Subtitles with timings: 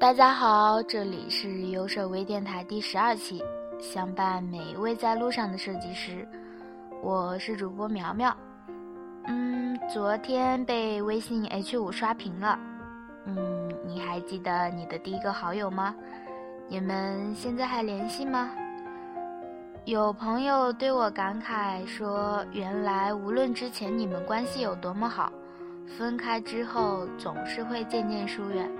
[0.00, 3.42] 大家好，这里是优设微电台第十二期，
[3.80, 6.24] 相伴每一位在路上的设计师，
[7.02, 8.32] 我是主播苗苗。
[9.26, 12.56] 嗯，昨天被微信 H 五刷屏了。
[13.24, 15.92] 嗯，你还记得你的第一个好友吗？
[16.68, 18.52] 你们现在还联系吗？
[19.84, 25.32] 有朋友对我感慨说：“原来无论之前你们关系有多么好，
[25.98, 28.70] 分开之后总是会渐渐疏远。”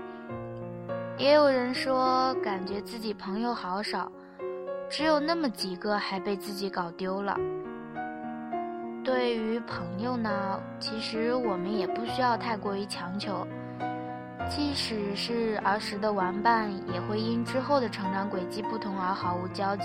[1.19, 4.09] 也有人说，感觉自己朋友好少，
[4.89, 7.35] 只有那么几个，还被自己搞丢了。
[9.03, 13.45] 对于朋友呢，其实我们也不需要太过于强求。
[14.49, 19.83] 即使是儿时的玩伴，也会因之后的成长轨迹不同而毫无交集。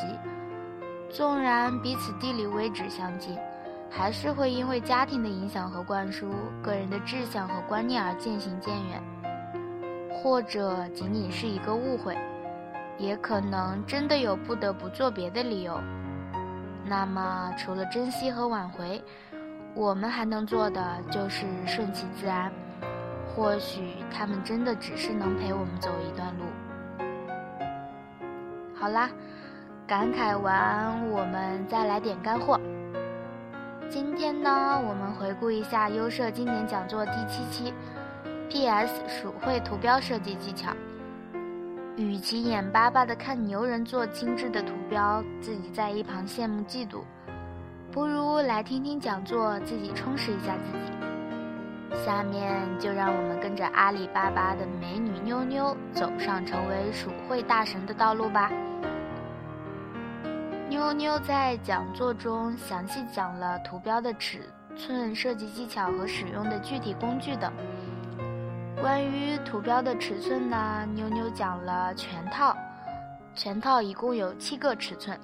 [1.10, 3.36] 纵然彼此地理位置相近，
[3.90, 6.30] 还是会因为家庭的影响和灌输、
[6.62, 9.02] 个人的志向和观念而渐行渐远。
[10.24, 12.16] 或者仅仅是一个误会，
[12.96, 15.78] 也可能真的有不得不做别的理由。
[16.86, 19.04] 那么，除了珍惜和挽回，
[19.74, 22.50] 我们还能做的就是顺其自然。
[23.36, 26.44] 或许他们真的只是能陪我们走一段路。
[28.74, 29.10] 好啦，
[29.86, 32.58] 感慨完，我们再来点干货。
[33.90, 37.74] 今天呢，我们回顾一下优设经典讲座第七期。
[38.54, 39.02] P.S.
[39.08, 40.70] 鼠绘图标设计技巧。
[41.96, 47.00] 与其眼巴巴地看牛人做精致的图标，自己在一旁羡慕嫉妒，
[47.90, 52.04] 不如来听听讲座，自己充实一下自己。
[52.04, 58.52] 下面就让我们跟着阿里巴巴的美女妞妞走上成为鼠绘大神的道路吧。
[60.68, 64.42] 妞妞在讲座中详细讲了图标的尺
[64.76, 67.52] 寸、设计技巧和使用的具体工具等。
[68.84, 72.54] 关于图标的尺寸呢，妞妞讲了全套，
[73.34, 75.18] 全套一共有七个尺寸，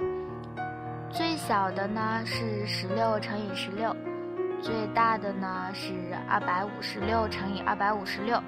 [1.10, 3.94] 最小的呢是十六乘以十六，
[4.62, 5.92] 最大的呢是
[6.26, 8.42] 二百五十六乘以二百五十六。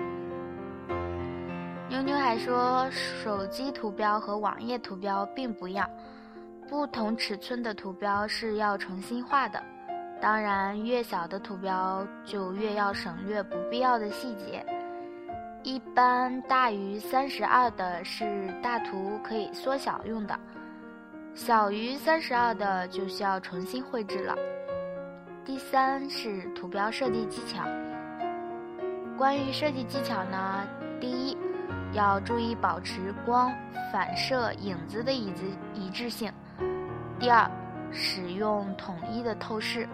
[1.91, 5.87] 妞妞还说，手机图标和网页图标并不一样，
[6.71, 9.63] 不同尺寸的图标是要重新画的，
[10.23, 14.65] 当然越小的图标就越要省略不必要的细节。
[15.65, 20.37] 一般大于三十二的是大图可以缩小用的，
[21.35, 24.35] 小于三十二的就需要重新绘制了。
[25.45, 27.63] 第三是图标设计技巧。
[29.17, 30.67] 关于设计技巧呢，
[31.01, 31.37] 第一
[31.93, 33.53] 要注意保持光、
[33.93, 36.29] 反射、影子的椅子一致性；
[37.21, 37.49] 第二，
[37.93, 39.87] 使用统一的透视；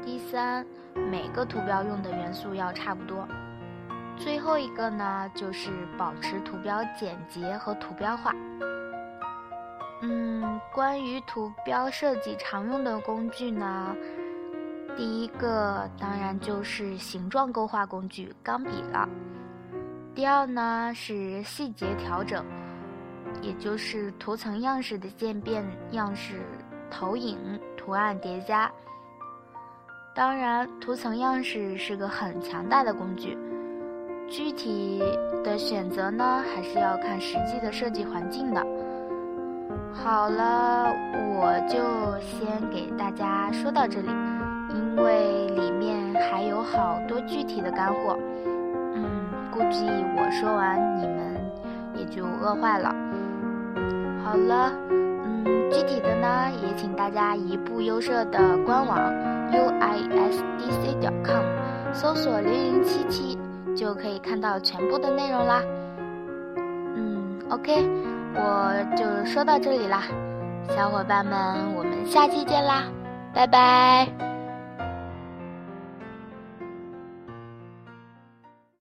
[0.00, 0.64] 第三，
[0.94, 3.26] 每个图标用的元素要差不多。
[4.16, 8.32] 最后一个呢，就是保持图标简洁和图标化。
[10.02, 13.94] 嗯，关于图标设计常用的工具呢，
[14.96, 19.08] 第一个当然就是形状勾画工具钢笔了。
[20.14, 22.44] 第二呢是细节调整，
[23.40, 26.40] 也就是图层样式的渐变样式、
[26.90, 27.38] 投影、
[27.76, 28.70] 图案叠加。
[30.14, 33.38] 当然，图层样式是个很强大的工具。
[34.32, 34.98] 具体
[35.44, 38.66] 的选择呢，还是要看实际的设计环境的。
[39.92, 40.86] 好了，
[41.36, 41.78] 我就
[42.22, 44.08] 先给大家说到这里，
[44.70, 48.18] 因为里面还有好多具体的干货。
[48.94, 49.04] 嗯，
[49.52, 49.84] 估计
[50.16, 51.36] 我说完你们
[51.94, 52.88] 也就饿坏了。
[54.24, 58.98] 好了，嗯，具体的呢，也请大家移步优设的官网
[59.52, 59.98] u i
[60.30, 61.44] s d c 点 com，
[61.92, 63.31] 搜索零零七七。
[63.82, 65.60] 就可以看到全部的内容啦。
[66.94, 67.84] 嗯，OK，
[68.32, 70.04] 我就说到这里啦，
[70.68, 72.84] 小伙伴们，我们下期见啦，
[73.34, 74.31] 拜拜。